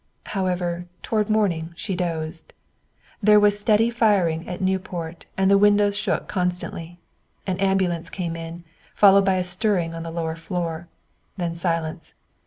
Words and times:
However, 0.33 0.87
toward 1.03 1.29
morning 1.29 1.73
she 1.75 1.93
dozed. 1.95 2.53
There 3.21 3.39
was 3.39 3.59
steady 3.59 3.91
firing 3.91 4.49
at 4.49 4.59
Nieuport 4.59 5.27
and 5.37 5.47
the 5.51 5.59
windows 5.59 5.95
shook 5.95 6.27
constantly. 6.27 6.97
An 7.45 7.59
ambulance 7.59 8.09
came 8.09 8.35
in, 8.35 8.63
followed 8.95 9.25
by 9.25 9.35
a 9.35 9.43
stirring 9.43 9.93
on 9.93 10.01
the 10.01 10.09
lower 10.09 10.35
floor. 10.35 10.87
Then 11.37 11.53
silence. 11.53 12.15